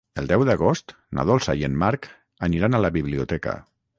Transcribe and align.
El 0.19 0.27
deu 0.29 0.45
d'agost 0.47 0.93
na 1.17 1.25
Dolça 1.31 1.55
i 1.59 1.61
en 1.69 1.77
Marc 1.85 2.09
aniran 2.49 2.79
a 2.79 2.83
la 2.87 2.93
biblioteca. 2.99 3.57